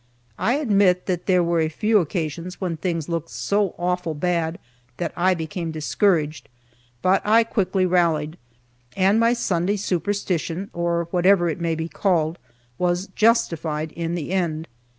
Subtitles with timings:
[0.39, 4.57] I'll admit that there were a few occasions when things looked so awful bad
[4.97, 6.49] that I became discouraged,
[7.03, 8.37] but I quickly rallied,
[8.97, 12.39] and my Sunday superstition or whatever it may be called
[12.79, 14.67] was justified in the end.